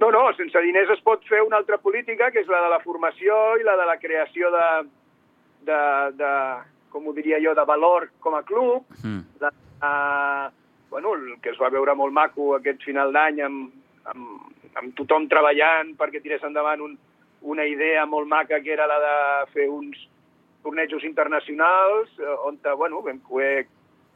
[0.00, 2.80] No, no, sense diners es pot fer una altra política, que és la de la
[2.80, 4.68] formació i la de la creació de,
[5.68, 5.80] de,
[6.16, 6.30] de,
[6.92, 9.20] com ho diria jo, de valor com a club, mm.
[9.42, 9.50] de,
[9.84, 10.48] uh,
[10.92, 13.76] bueno, el que es va veure molt maco aquest final d'any amb,
[14.14, 16.96] amb, amb tothom treballant perquè tirés endavant un,
[17.42, 19.96] una idea molt maca que era la de fer uns
[20.62, 23.66] tornejos internacionals eh, on bueno, vam poder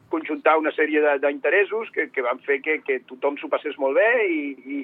[0.09, 4.09] conjuntar una sèrie d'interessos que, que van fer que, que tothom s'ho passés molt bé
[4.29, 4.41] i,
[4.75, 4.77] i,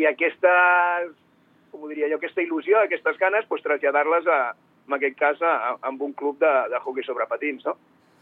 [0.00, 1.12] i aquestes,
[1.70, 4.40] com diria jo, aquesta il·lusió, aquestes ganes, pues, traslladar-les a,
[4.88, 7.76] en aquest cas, a, amb un club de, de hockey sobre patins, no?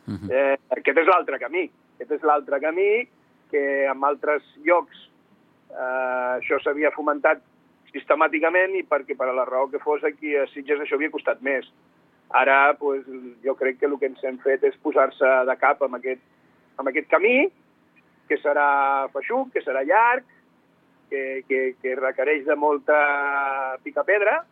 [0.08, 0.30] Uh -huh.
[0.32, 1.70] eh, aquest és l'altre camí.
[1.96, 3.08] Aquest és l'altre camí
[3.50, 4.96] que en altres llocs
[5.70, 7.42] eh, això s'havia fomentat
[7.92, 11.40] sistemàticament i perquè per a la raó que fos aquí a Sitges això havia costat
[11.44, 11.68] més.
[12.36, 13.06] Ara pues,
[13.44, 16.20] jo crec que el que ens hem fet és posar-se de cap amb aquest,
[16.76, 17.48] amb aquest camí,
[18.28, 20.26] que serà feixuc, que serà llarg,
[21.08, 22.98] que, que, que requereix de molta
[23.82, 24.42] picapedra,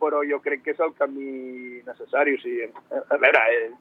[0.00, 2.36] però jo crec que és el camí necessari.
[2.36, 2.68] O sigui,
[3.00, 3.78] a veure, és,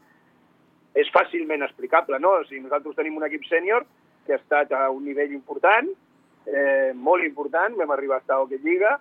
[1.04, 2.38] és fàcilment explicable, no?
[2.39, 3.84] O sigui, nosaltres tenim un equip sènior
[4.26, 5.92] que ha estat a un nivell important,
[6.47, 8.97] eh, molt important, vam arribar a estar a Hockey Lliga,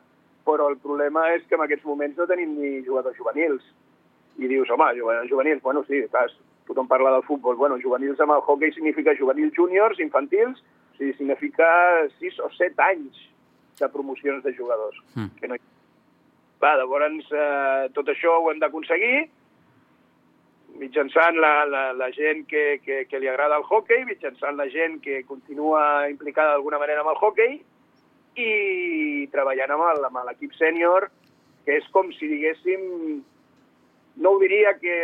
[0.48, 3.64] però el problema és que en aquests moments no tenim ni jugadors juvenils.
[4.38, 4.90] I dius, home,
[5.28, 6.28] juvenils, bueno, sí, clar,
[6.66, 7.56] tothom parla del futbol.
[7.56, 11.66] Bueno, juvenils amb el hockey significa juvenils júniors, infantils, o sigui, significa
[12.18, 13.26] 6 o 7 anys
[13.78, 15.34] de promocions de jugadors, mm.
[15.38, 15.66] que no hi
[16.58, 19.28] Clar, llavors, eh, tot això ho hem d'aconseguir
[20.78, 25.00] mitjançant la, la, la gent que, que, que li agrada el hockey, mitjançant la gent
[25.04, 27.58] que continua implicada d'alguna manera amb el hockey
[28.38, 31.08] i treballant amb l'equip sènior,
[31.66, 32.86] que és com si diguéssim,
[34.18, 34.94] no ho diria que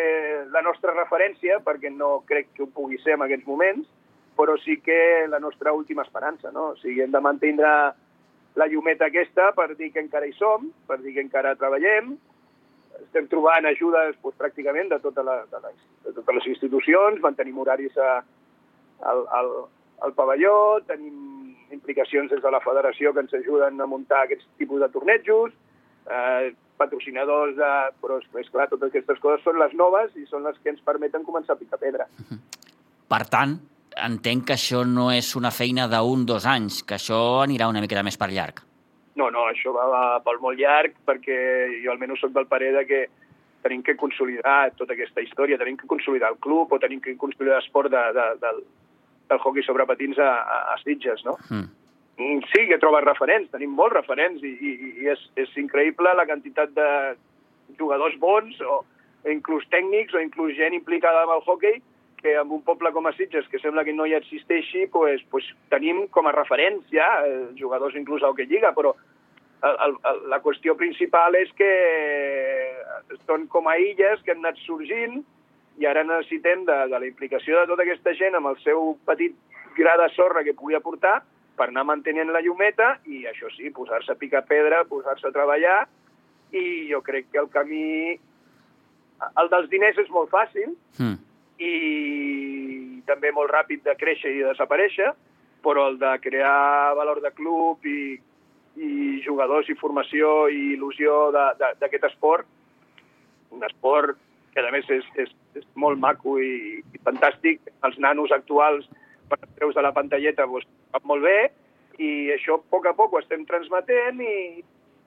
[0.54, 3.86] la nostra referència, perquè no crec que ho pugui ser en aquests moments,
[4.34, 6.72] però sí que la nostra última esperança, no?
[6.72, 10.98] O sigui, hem de mantenir la llumeta aquesta per dir que encara hi som, per
[11.02, 12.16] dir que encara treballem.
[13.02, 15.76] Estem trobant ajudes doncs, pràcticament de, tota la, de, les,
[16.06, 18.16] de totes les institucions, mantenim horaris a,
[19.10, 19.52] al, al,
[20.06, 24.82] al pavelló, tenim implicacions des de la federació que ens ajuden a muntar aquests tipus
[24.82, 25.54] de tornejos,
[26.10, 27.70] eh, patrocinadors, de...
[28.02, 31.26] però és clar, totes aquestes coses són les noves i són les que ens permeten
[31.26, 32.08] començar a picar pedra.
[33.10, 33.56] Per tant,
[33.94, 38.02] entenc que això no és una feina d'un, dos anys, que això anirà una miqueta
[38.06, 38.64] més per llarg.
[39.14, 41.36] No, no, això va, va pel molt llarg, perquè
[41.84, 43.02] jo almenys soc del parer de que
[43.64, 47.60] tenim que consolidar tota aquesta història, tenim que consolidar el club o tenim que consolidar
[47.60, 48.60] l'esport de, de, del,
[49.30, 51.38] del hockey sobre patins a, a, a Sitges, no?
[51.48, 51.70] Mm.
[52.18, 52.42] mm.
[52.52, 54.74] Sí, que trobes referents, tenim molts referents i, i,
[55.04, 56.90] i és, és increïble la quantitat de
[57.78, 58.82] jugadors bons o
[59.30, 61.80] inclús tècnics o inclús gent implicada amb el hockey
[62.24, 65.44] que en un poble com a Sitges, que sembla que no hi existeixi, pues, pues,
[65.68, 68.94] tenim com a referència eh, jugadors inclús a Hockey Lliga, però
[69.68, 71.68] el, el, la qüestió principal és que
[73.26, 75.18] són com a illes que han anat sorgint
[75.80, 79.36] i ara necessitem de, de la implicació de tota aquesta gent amb el seu petit
[79.76, 81.18] gra de sorra que pugui aportar
[81.60, 85.82] per anar mantenint la llumeta i, això sí, posar-se a picar pedra, posar-se a treballar
[86.56, 88.16] i jo crec que el camí...
[89.40, 94.50] El dels diners és molt fàcil, mm i també molt ràpid de créixer i de
[94.52, 95.12] desaparèixer,
[95.64, 98.18] però el de crear valor de club i,
[98.76, 98.90] i
[99.24, 102.46] jugadors i formació i il·lusió d'aquest esport,
[103.54, 104.18] un esport
[104.54, 107.62] que a més és, és, és molt maco i, i fantàstic.
[107.86, 108.86] Els nanos actuals
[109.34, 111.38] et treus de la pantalleta doncs, va molt bé,
[111.98, 114.62] i això a poc a poc ho estem transmetent i,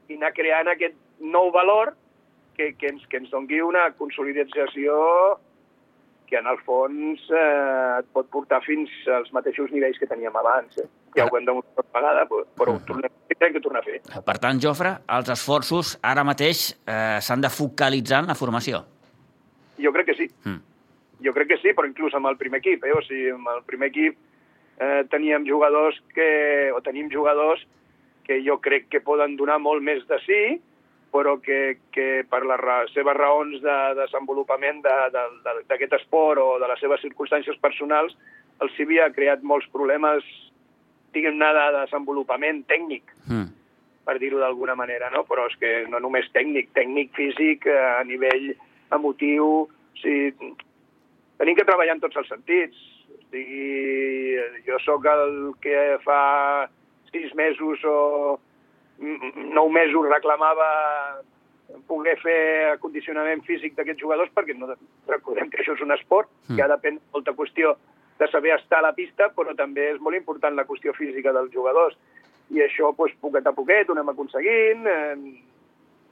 [0.07, 1.93] i anar creant aquest nou valor
[2.57, 4.97] que, que, ens, que ens dongui una consolidació
[6.27, 10.75] que en el fons eh, et pot portar fins als mateixos nivells que teníem abans.
[10.81, 10.87] Eh?
[11.15, 12.25] Ja ho hem demostrat una vegada,
[12.59, 14.01] però ho tornem, hem que tornar a fer.
[14.27, 18.83] Per tant, Jofre, els esforços ara mateix eh, s'han de focalitzar en la formació.
[19.81, 20.27] Jo crec que sí.
[20.43, 20.59] Mm.
[21.25, 22.83] Jo crec que sí, però inclús amb el primer equip.
[22.85, 22.93] Eh?
[22.93, 24.19] O sigui, amb el primer equip
[24.77, 26.29] eh, teníem jugadors que,
[26.75, 27.63] o tenim jugadors
[28.27, 30.41] que jo crec que poden donar molt més de sí,
[31.17, 36.41] però que, que per les ra seves raons de, de desenvolupament d'aquest de, de, esport
[36.43, 38.13] o de les seves circumstàncies personals
[38.63, 40.25] els havia creat molts problemes,
[41.13, 43.49] diguem-ne, de desenvolupament tècnic, mm.
[44.05, 45.23] per dir-ho d'alguna manera, no?
[45.29, 48.53] Però és que no només tècnic, tècnic, físic, eh, a nivell
[48.93, 49.67] emotiu...
[49.67, 50.51] O sigui,
[51.41, 52.81] tenim que treballar en tots els sentits.
[53.09, 54.35] O sigui,
[54.67, 56.19] jo sóc el que fa
[57.09, 57.97] sis mesos o
[58.99, 60.67] nou mesos reclamava
[61.87, 62.39] poder fer
[62.71, 64.71] acondicionament físic d'aquests jugadors perquè no
[65.07, 66.55] recordem que això és un esport mm.
[66.55, 67.75] que ha depèn molta qüestió
[68.17, 71.51] de saber estar a la pista, però també és molt important la qüestió física dels
[71.53, 71.97] jugadors.
[72.49, 75.25] I això, doncs, poquet a poquet, ho anem aconseguint, hem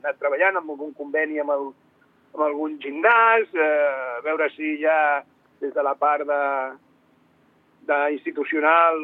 [0.03, 1.69] anat treballant amb algun conveni amb, el,
[2.35, 5.23] amb algun gimnàs, eh, a veure si ja
[5.63, 6.41] des de la part de,
[7.89, 9.01] de institucional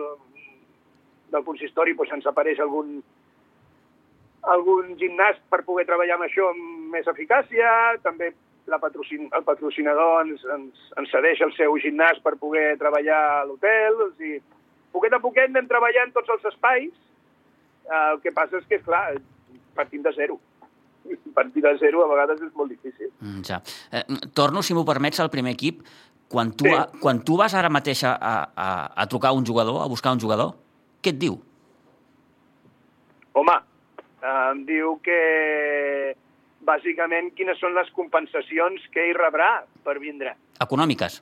[1.31, 2.99] del consistori doncs, ens apareix algun,
[4.49, 8.31] algun gimnàs per poder treballar amb això amb més eficàcia, també
[8.69, 13.43] la patrocin el patrocinador ens, ens, ens cedeix el seu gimnàs per poder treballar a
[13.49, 14.39] l'hotel, o sigui,
[14.93, 16.93] poquet a poquet anem treballant tots els espais,
[17.87, 19.05] eh, el que passa és que, clar,
[19.77, 20.39] partim de zero.
[21.37, 23.09] Partir de zero a vegades és molt difícil.
[23.19, 23.61] Mm, ja.
[23.91, 24.03] Eh,
[24.37, 25.81] torno, si m'ho permets, al primer equip.
[26.31, 26.71] Quan tu, sí.
[26.71, 30.21] a, quan tu vas ara mateix a, a, a trucar un jugador, a buscar un
[30.21, 30.53] jugador,
[31.03, 31.35] què et diu?
[33.35, 33.57] Home,
[34.21, 36.13] em diu que
[36.65, 40.35] bàsicament quines són les compensacions que ell rebrà per vindre.
[40.61, 41.21] Econòmiques.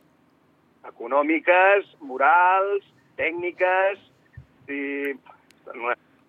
[0.94, 2.86] Econòmiques, morals,
[3.20, 4.06] tècniques...
[4.70, 5.16] I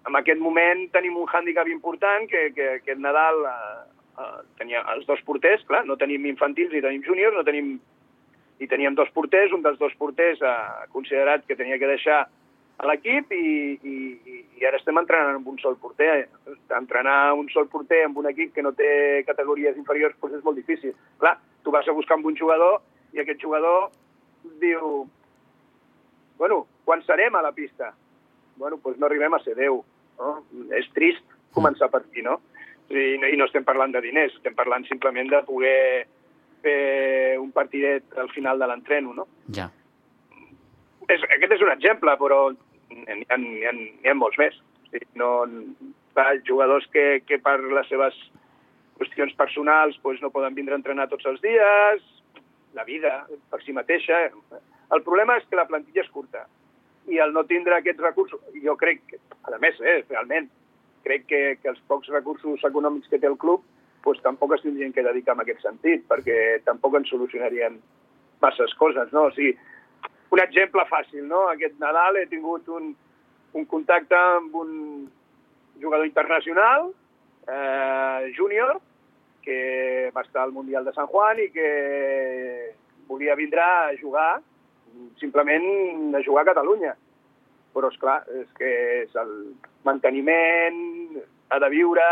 [0.09, 3.81] en aquest moment tenim un hàndicap important que, que aquest Nadal eh,
[4.17, 7.75] eh, tenia els dos porters, clar, no tenim infantils i tenim júniors, no tenim
[8.61, 12.23] i teníem dos porters, un dels dos porters ha considerat que tenia que deixar
[12.81, 13.95] a l'equip i, i,
[14.57, 16.29] i ara estem entrenant amb un sol porter.
[16.77, 18.91] Entrenar un sol porter amb un equip que no té
[19.29, 20.95] categories inferiors doncs és molt difícil.
[21.21, 22.81] Clar, tu vas a buscar amb un jugador
[23.13, 23.91] i aquest jugador
[24.63, 25.05] diu
[26.41, 27.91] bueno, quan serem a la pista?
[28.57, 29.83] Bueno, doncs no arribem a ser 10.
[30.21, 30.31] No?
[30.77, 32.39] És trist començar per aquí, no?
[32.89, 36.07] I, I no estem parlant de diners, estem parlant simplement de poder
[36.65, 39.29] fer un partidet al final de l'entreno, no?
[39.57, 39.69] Ja.
[41.09, 42.41] És, aquest és un exemple, però
[42.91, 43.75] n'hi ha, ha,
[44.11, 44.57] ha molts més.
[45.15, 45.47] No,
[46.17, 48.17] va, jugadors que, que per les seves
[49.01, 52.03] qüestions personals doncs, no poden vindre a entrenar tots els dies,
[52.77, 54.27] la vida per si mateixa.
[54.91, 56.47] El problema és que la plantilla és curta
[57.11, 60.51] i el no tindre aquests recursos, jo crec, que, a més, eh, realment,
[61.07, 63.65] crec que, que els pocs recursos econòmics que té el club
[64.05, 67.81] doncs, tampoc es tindrien que dedicar en aquest sentit, perquè tampoc ens solucionarien
[68.41, 69.27] masses coses, no?
[69.29, 69.53] O sigui,
[70.31, 71.47] un exemple fàcil, no?
[71.51, 72.93] Aquest Nadal he tingut un,
[73.59, 74.71] un contacte amb un
[75.81, 76.91] jugador internacional,
[77.49, 78.79] eh, júnior,
[79.43, 81.71] que va estar al Mundial de San Juan i que
[83.09, 84.41] volia vindre a jugar,
[85.19, 86.95] simplement a jugar a Catalunya.
[87.75, 88.71] Però, és clar, és que
[89.05, 89.35] és el
[89.87, 91.19] manteniment,
[91.51, 92.07] ha de viure,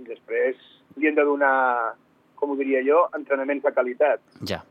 [0.00, 0.60] i després
[0.96, 1.94] li hem de donar,
[2.36, 4.22] com ho diria jo, entrenaments de qualitat.
[4.48, 4.62] Ja.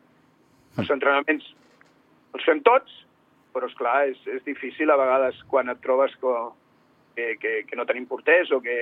[0.78, 1.46] Els entrenaments
[2.34, 2.92] els fem tots,
[3.54, 6.34] però és clar, és, és difícil a vegades quan et trobes que,
[7.16, 8.76] que, que, que no tenim porters o que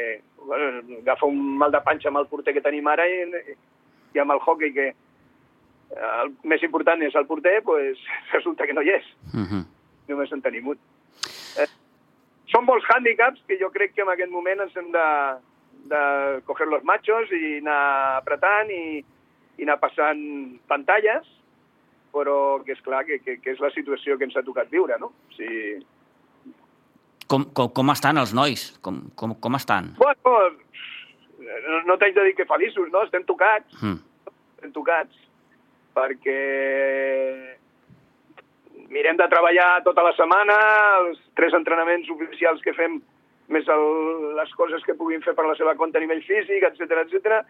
[0.45, 3.19] bueno, agafa un mal de panxa amb el porter que tenim ara i,
[4.15, 4.91] i amb el hockey que
[5.91, 7.99] el més important és el porter, pues,
[8.35, 9.07] resulta que no hi és.
[9.33, 9.63] Uh -huh.
[10.07, 10.77] Només en tenim un.
[11.59, 11.67] Eh,
[12.47, 15.07] són molts hàndicaps que jo crec que en aquest moment ens hem de,
[15.91, 19.03] de coger los machos i anar apretant i,
[19.57, 21.27] i anar passant pantalles
[22.12, 24.97] però que és clar que, que, que és la situació que ens ha tocat viure,
[25.02, 25.12] no?
[25.12, 25.80] O sigui...
[27.32, 28.65] Com, com, com estan els nois?
[28.84, 29.93] Com, com, com estan?
[30.00, 30.36] Bueno,
[31.39, 33.06] no, no t'haig de dir que feliços, no?
[33.08, 33.78] Estem tocats.
[33.80, 34.02] Mm.
[34.58, 35.28] Estem tocats
[35.95, 36.38] perquè
[38.91, 40.58] mirem de treballar tota la setmana,
[41.06, 43.00] els tres entrenaments oficials que fem,
[43.52, 43.86] més el,
[44.38, 47.41] les coses que puguin fer per la seva compte a nivell físic, etc etc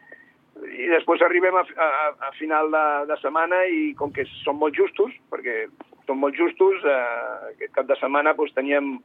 [0.59, 1.87] i després arribem a, a,
[2.27, 5.65] a final de, de setmana i com que són molt justos, perquè
[6.07, 6.83] són molt justos.
[6.83, 8.97] Eh, aquest cap de setmana doncs, teníem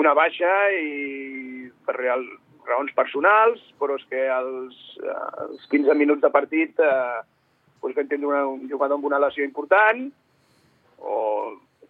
[0.00, 2.24] una baixa i per real,
[2.68, 4.78] raons personals, però és que als,
[5.44, 7.20] als 15 minuts de partit eh,
[7.82, 10.06] doncs vam tindre una, un jugador amb una lesió important,
[11.02, 11.16] o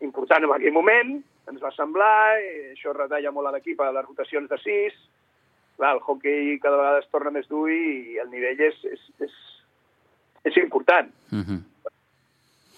[0.01, 1.18] important en aquell moment,
[1.51, 5.03] ens va semblar, i això retalla molt a l'equip a les rotacions de 6,
[5.83, 9.33] Clar, el hockey cada vegada es torna més dur i el nivell és, és, és,
[10.47, 11.09] és important.
[11.35, 11.57] Uh -huh.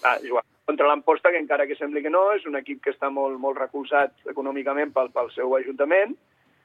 [0.01, 3.11] ah, jugar contra l'Amposta, que encara que sembli que no, és un equip que està
[3.11, 6.15] molt, molt recolzat econòmicament pel, pel seu ajuntament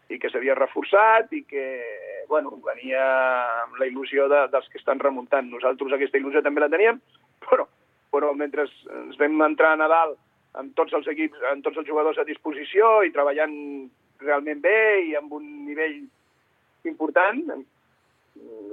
[0.09, 1.67] i que s'havia reforçat i que,
[2.29, 3.05] bueno, venia
[3.65, 5.51] amb la il·lusió de, dels que estan remuntant.
[5.51, 7.03] Nosaltres aquesta il·lusió també la teníem,
[7.51, 7.67] però,
[8.11, 10.17] però mentre ens vam entrar a Nadal
[10.55, 15.15] amb tots els equips, amb tots els jugadors a disposició i treballant realment bé i
[15.21, 16.01] amb un nivell
[16.87, 17.65] important.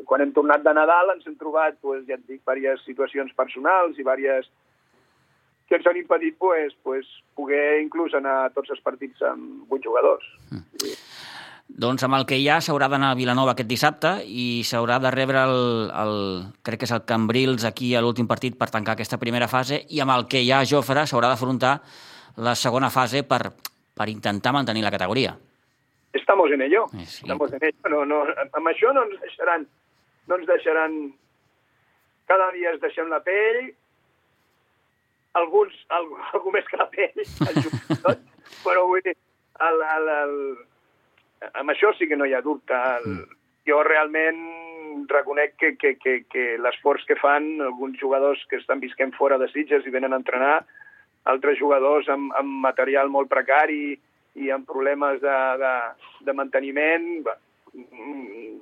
[0.07, 3.97] Quan hem tornat de Nadal ens hem trobat, pues, ja et dic, diverses situacions personals
[3.97, 4.47] i diverses
[5.67, 9.83] que ens han impedit pues, pues, poder inclús anar a tots els partits amb vuit
[9.83, 10.23] jugadors.
[10.49, 10.63] Mm.
[10.79, 10.95] Sí.
[11.67, 15.11] Doncs amb el que hi ha s'haurà d'anar a Vilanova aquest dissabte i s'haurà de
[15.11, 16.13] rebre el, el,
[16.63, 19.99] crec que és el Cambrils aquí a l'últim partit per tancar aquesta primera fase i
[19.99, 21.73] amb el que hi ha Jofre s'haurà d'afrontar
[22.47, 23.51] la segona fase per,
[23.93, 25.35] per intentar mantenir la categoria.
[26.13, 26.85] Estamos en ello.
[26.91, 27.21] Sí.
[27.21, 27.89] Estamos en ello.
[27.89, 29.67] No, no, amb això no ens deixaran,
[30.27, 30.99] no ens deixaran...
[32.27, 33.69] Cada dia es deixem la pell,
[35.39, 37.21] alguns, algú, algú més que la pell,
[38.03, 38.23] tot,
[38.65, 39.15] però vull dir,
[39.63, 40.35] el, el, el,
[41.53, 42.75] amb això sí que no hi ha dubte.
[42.75, 43.37] El, mm.
[43.67, 44.41] Jo realment
[45.11, 49.49] reconec que, que, que, que l'esforç que fan alguns jugadors que estan visquent fora de
[49.51, 50.61] Sitges i venen a entrenar,
[51.27, 53.97] altres jugadors amb, amb material molt precari,
[54.37, 55.73] i amb problemes de, de,
[56.25, 57.07] de manteniment.
[57.73, 58.57] Mm,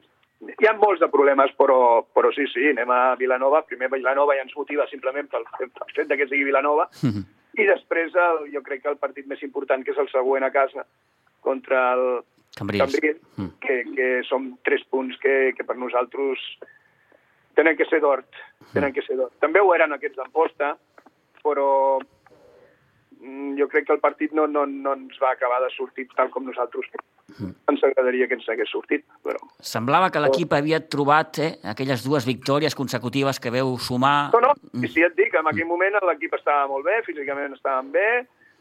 [0.45, 1.79] hi ha molts de problemes, però,
[2.15, 3.63] però sí, sí, anem a Vilanova.
[3.67, 6.87] Primer Vilanova ja ens motiva simplement pel, pel fet que sigui Vilanova.
[7.01, 7.25] Mm -hmm.
[7.55, 10.51] I després el, jo crec que el partit més important, que és el següent a
[10.51, 10.85] casa,
[11.41, 12.23] contra el
[12.57, 13.51] Cambrils, Cambrils mm.
[13.59, 16.39] que, que són tres punts que, que per nosaltres
[17.55, 18.27] tenen que ser d'hort.
[18.73, 19.33] Tenen que ser d'hort.
[19.39, 20.77] També ho eren aquests d'Amposta,
[21.43, 22.14] però Mm,
[23.57, 26.45] jo crec que el partit no, no, no ens va acabar de sortir tal com
[26.45, 26.89] nosaltres
[27.37, 27.51] mm.
[27.71, 29.05] ens agradaria que ens hagués sortit.
[29.25, 29.39] Però...
[29.73, 34.31] Semblava que l'equip havia trobat eh, aquelles dues victòries consecutives que veu sumar...
[34.35, 34.91] No, no, mm.
[34.93, 38.07] sí, et dic, en aquell moment l'equip estava molt bé, físicament estaven bé,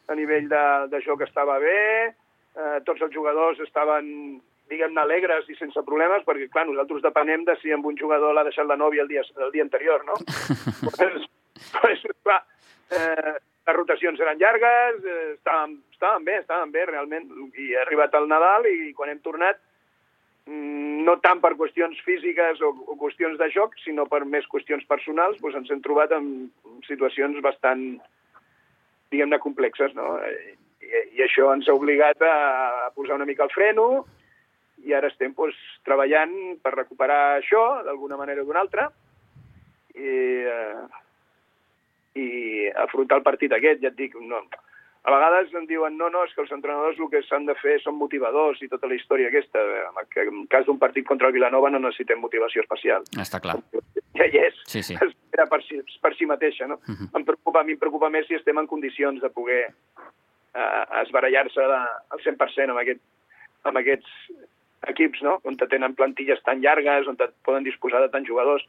[0.09, 1.79] a nivell de, de joc estava bé,
[2.57, 4.11] eh, tots els jugadors estaven
[4.72, 8.46] diguem-ne, alegres i sense problemes, perquè, clar, nosaltres depenem de si amb un jugador l'ha
[8.46, 10.16] deixat la nòvia el dia, el dia anterior, no?
[10.24, 11.27] pues,
[11.77, 12.40] pues, clar,
[12.96, 13.35] eh,
[13.66, 18.29] les rotacions eren llargues, eh, estàvem, estàvem bé, estàvem bé realment, i ha arribat el
[18.29, 19.61] Nadal i quan hem tornat,
[20.46, 24.85] mm, no tant per qüestions físiques o, o qüestions de joc, sinó per més qüestions
[24.87, 26.50] personals, doncs ens hem trobat en
[26.88, 28.00] situacions bastant,
[29.11, 30.18] diguem-ne, complexes, no?
[30.20, 30.59] I,
[31.16, 34.05] I això ens ha obligat a, posar una mica el freno
[34.85, 38.90] i ara estem doncs, treballant per recuperar això d'alguna manera o d'una altra
[39.94, 40.11] i
[40.44, 40.83] eh,
[42.14, 44.40] i afrontar el partit aquest, ja et dic, no.
[45.05, 47.74] A vegades em diuen, no, no, és que els entrenadors el que s'han de fer
[47.83, 49.61] són motivadors i tota la història aquesta.
[49.90, 53.05] En el cas d'un partit contra el Vilanova no necessitem motivació especial.
[53.20, 53.59] Està clar.
[54.16, 54.62] Ja hi és.
[54.70, 54.96] Sí, sí.
[55.37, 56.79] Era per si, per si mateixa, no?
[56.87, 56.96] Uh mhm.
[57.03, 57.18] -huh.
[57.20, 59.74] em preocupa, a mi em preocupa més si estem en condicions de poder
[60.55, 63.00] uh, esbarallar-se al 100% amb, aquest,
[63.64, 64.09] amb aquests
[64.88, 65.40] equips, no?
[65.44, 68.64] On tenen plantilles tan llargues, on poden disposar de tants jugadors.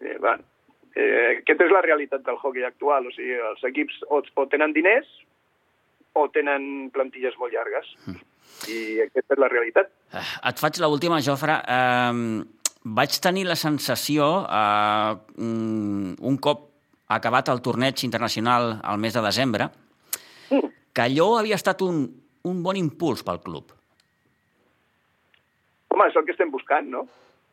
[0.00, 0.44] Eh, bueno,
[0.92, 4.74] Eh, aquesta és la realitat del hockey actual, o sigui, els equips o, o tenen
[4.76, 5.08] diners
[6.18, 7.88] o tenen plantilles molt llargues.
[8.06, 8.18] Mm.
[8.68, 9.88] I aquesta és la realitat.
[10.12, 11.56] Eh, et faig l'última, Jofre.
[11.64, 12.42] Eh,
[12.98, 16.68] vaig tenir la sensació, eh, un cop
[17.12, 19.68] acabat el torneig internacional al mes de desembre,
[20.50, 20.68] mm.
[20.92, 22.04] que allò havia estat un,
[22.48, 23.72] un bon impuls pel club.
[25.92, 27.06] Home, és el que estem buscant, no?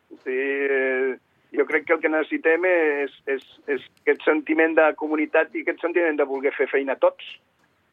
[0.09, 1.17] O sigui,
[1.55, 5.81] jo crec que el que necessitem és, és, és aquest sentiment de comunitat i aquest
[5.81, 7.25] sentiment de voler fer feina tots,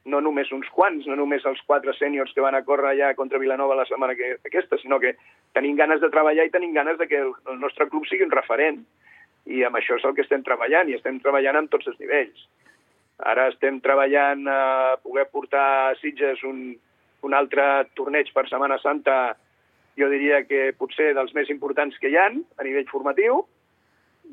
[0.07, 3.41] no només uns quants, no només els quatre sèniors que van a córrer allà contra
[3.43, 5.17] Vilanova la setmana que, aquesta, sinó que
[5.57, 8.35] tenim ganes de treballar i tenim ganes de que el, el nostre club sigui un
[8.35, 8.85] referent.
[9.47, 12.47] I amb això és el que estem treballant, i estem treballant en tots els nivells.
[13.33, 14.61] Ara estem treballant a
[15.03, 16.75] poder portar a Sitges un,
[17.27, 19.37] un altre torneig per Setmana Santa
[19.97, 23.45] jo diria que potser dels més importants que hi han a nivell formatiu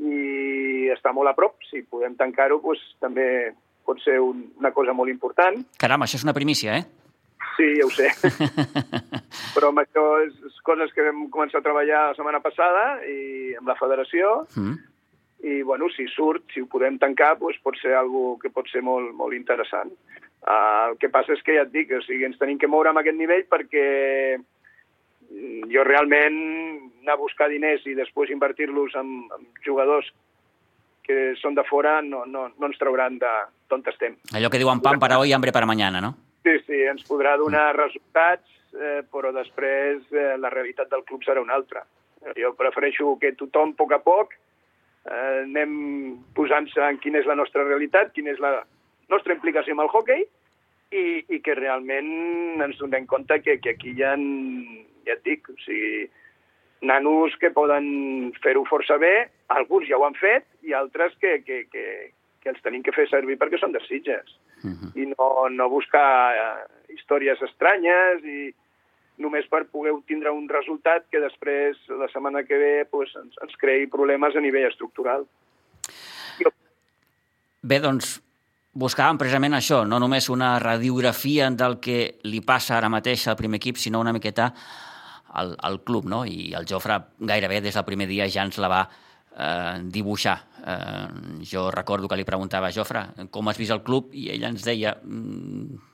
[0.02, 1.60] i està molt a prop.
[1.70, 3.54] Si podem tancar-ho, doncs, també
[3.86, 5.60] pot ser un, una cosa molt important.
[5.80, 7.04] Caram, això és una primícia, eh?
[7.58, 8.10] Sí, ja ho sé.
[9.56, 13.54] Però amb això és, és coses que vam començar a treballar la setmana passada i
[13.60, 14.74] amb la federació mm.
[15.50, 18.82] i bueno, si surt, si ho podem tancar, doncs pot ser algo que pot ser
[18.86, 19.94] molt, molt interessant.
[20.44, 22.90] Uh, el que passa és que ja et dic, o sigui, ens tenim que moure
[22.92, 23.86] amb aquest nivell perquè
[25.74, 26.38] jo realment
[27.04, 30.10] anar a buscar diners i després invertir-los en, en jugadors
[31.04, 34.16] que són de fora no, no, no ens trauran d'on estem.
[34.32, 36.14] Allò que diuen pan para hoy, hambre para mañana, no?
[36.44, 41.44] Sí, sí, ens podrà donar resultats, eh, però després eh, la realitat del club serà
[41.44, 41.84] una altra.
[42.40, 44.38] Jo prefereixo que tothom, a poc a poc,
[45.08, 45.76] eh, anem
[46.36, 48.56] posant-se en quina és la nostra realitat, quina és la
[49.12, 50.24] nostra implicació amb el hockey,
[50.94, 51.06] i,
[51.36, 54.14] i que realment ens donem compte que, que aquí hi ha,
[55.08, 56.10] ja et dic, o sigui,
[56.84, 61.64] nanos que poden fer-ho força bé, alguns ja ho han fet i altres que, que,
[61.72, 61.86] que,
[62.44, 64.36] que els tenim que fer servir perquè són de Sitges.
[64.64, 64.92] Uh -huh.
[64.96, 68.54] I no, no buscar eh, històries estranyes i
[69.18, 73.56] només per poder tindre un resultat que després, la setmana que ve, pues, ens, ens
[73.62, 75.26] creï problemes a nivell estructural.
[76.40, 76.50] Jo...
[77.62, 78.22] Bé, doncs,
[78.74, 83.62] buscàvem precisament això, no només una radiografia del que li passa ara mateix al primer
[83.62, 84.54] equip, sinó una miqueta
[85.34, 86.24] al, al club, no?
[86.26, 90.38] I el Jofre gairebé des del primer dia ja ens la va eh, dibuixar.
[90.64, 94.46] Eh, jo recordo que li preguntava a Jofre com has vist el club i ell
[94.48, 95.94] ens deia mm,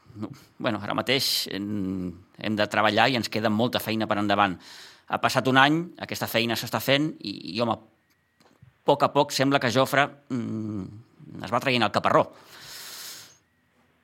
[0.57, 4.57] bueno, ara mateix hem de treballar i ens queda molta feina per endavant.
[5.09, 9.33] Ha passat un any, aquesta feina s'està fent i, i, home, a poc a poc
[9.33, 12.27] sembla que Jofre mm, es va traient el caparró.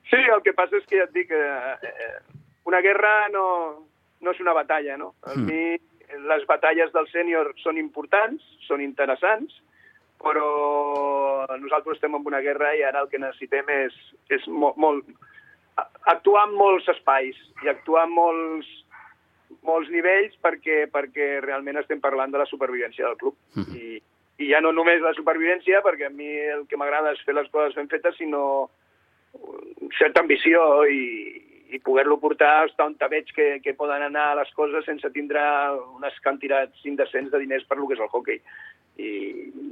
[0.10, 3.46] Sí, el que passa és que ja et dic, eh, eh, una guerra no,
[4.22, 5.14] no és una batalla, no?
[5.24, 5.46] A mm.
[5.46, 5.78] mi
[6.30, 9.56] les batalles del sènior són importants, són interessants,
[10.22, 13.96] però nosaltres estem en una guerra i ara el que necessitem és,
[14.34, 15.06] és molt, molt,
[16.14, 18.70] actuar en molts espais i actuar en molts,
[19.66, 23.36] molts nivells perquè, perquè realment estem parlant de la supervivència del club.
[23.56, 23.76] Mm -hmm.
[23.82, 24.02] I,
[24.46, 27.50] I ja no només la supervivència, perquè a mi el que m'agrada és fer les
[27.52, 28.70] coses ben fetes, sinó
[29.98, 34.86] certa ambició i, i poder-lo portar hasta on veig que, que poden anar les coses
[34.86, 35.42] sense tindre
[35.96, 38.42] unes quantitats indecents de diners per lo que és el hockey.
[38.98, 39.12] I,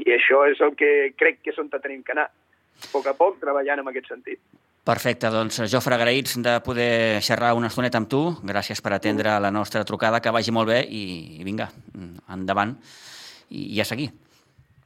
[0.04, 3.14] i això és el que crec que és on tenim que anar, a poc a
[3.18, 4.42] poc, treballant en aquest sentit.
[4.84, 8.24] Perfecte, doncs Jofre, agraïts de poder xerrar una estoneta amb tu.
[8.44, 11.04] Gràcies per atendre la nostra trucada, que vagi molt bé i,
[11.40, 11.70] i vinga,
[12.36, 12.76] endavant
[13.48, 14.10] i, i a seguir.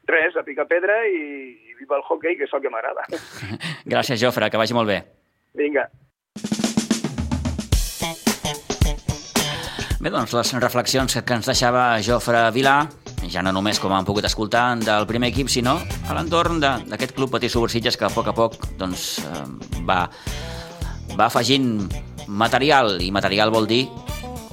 [0.07, 1.23] Res, a picar pedra i,
[1.71, 3.07] i viva el hockey, que és el que m'agrada.
[3.93, 5.01] Gràcies, Jofre, que vagi molt bé.
[5.57, 5.87] Vinga.
[10.07, 12.75] Bé, doncs les reflexions que ens deixava Jofre Vilà,
[13.27, 15.73] ja no només com han pogut escoltar del primer equip, sinó
[16.07, 20.05] a l'entorn d'aquest club Patí Subursitges que a poc a poc doncs, eh, va,
[21.11, 21.89] va afegint
[22.29, 23.81] material, i material vol dir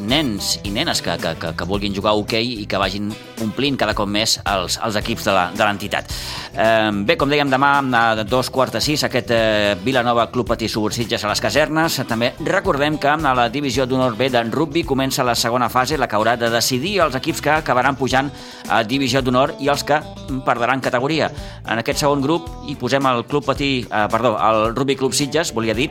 [0.05, 3.11] nens i nenes que, que, que, que vulguin jugar a hoquei i que vagin
[3.45, 6.13] omplint cada cop més els, els equips de l'entitat.
[6.55, 10.69] Eh, bé, com dèiem, demà a dos quarts de sis aquest eh, Vilanova Club Patí
[10.71, 11.99] Subursitges a les casernes.
[12.09, 16.09] També recordem que a la divisió d'honor B d'en rugby comença la segona fase, la
[16.09, 18.31] que haurà de decidir els equips que acabaran pujant
[18.69, 20.01] a divisió d'honor i els que
[20.47, 21.31] perdran categoria.
[21.67, 25.53] En aquest segon grup hi posem el Club Patí, eh, perdó, el Rugby Club Sitges,
[25.55, 25.91] volia dir,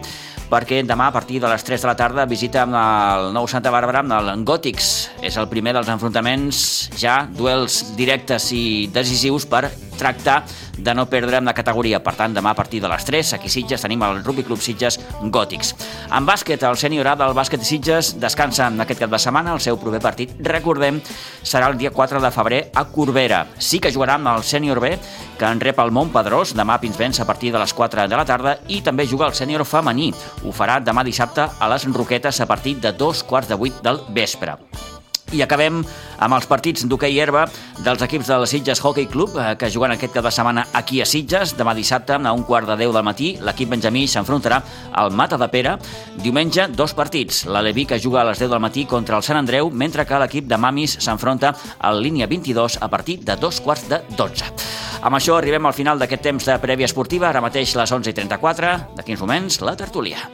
[0.53, 4.03] perquè demà a partir de les 3 de la tarda visita el nou Santa Bàrbara
[4.03, 4.89] amb el Gòtics.
[5.25, 6.59] És el primer dels enfrontaments
[6.99, 9.65] ja, duels directes i decisius per
[9.97, 10.43] tractar
[10.78, 12.01] de no perdre en la categoria.
[12.03, 14.99] Per tant, demà a partir de les 3, aquí Sitges, tenim el Rugby Club Sitges
[15.21, 15.74] Gòtics.
[16.11, 19.53] En bàsquet, el sènior A del bàsquet de Sitges descansa en aquest cap de setmana.
[19.53, 21.01] El seu proper partit, recordem,
[21.43, 23.45] serà el dia 4 de febrer a Corbera.
[23.59, 24.95] Sí que jugarà amb el sènior B,
[25.39, 28.26] que en rep el Montpedrós, demà a Pinsbens a partir de les 4 de la
[28.26, 30.11] tarda, i també juga el sènior femení.
[30.43, 34.01] Ho farà demà dissabte a les Roquetes a partir de dos quarts de vuit del
[34.09, 34.57] vespre.
[35.34, 35.81] I acabem
[36.23, 37.47] amb els partits d'hoquei herba
[37.84, 41.07] dels equips del Sitges Hockey Club, eh, que juguen aquest cap de setmana aquí a
[41.09, 41.55] Sitges.
[41.57, 44.61] Demà dissabte, a un quart de deu del matí, l'equip benjamí s'enfrontarà
[44.93, 45.77] al Mata de Pere.
[46.21, 47.45] Diumenge, dos partits.
[47.45, 50.47] L'Aleví, que juga a les 10 del matí contra el Sant Andreu, mentre que l'equip
[50.47, 54.53] de Mamis s'enfronta al línia 22 a partir de dos quarts de 12.
[55.03, 59.17] Amb això arribem al final d'aquest temps de prèvia esportiva, ara mateix les 11.34, d'aquí
[59.17, 60.34] uns moments, la tertúlia.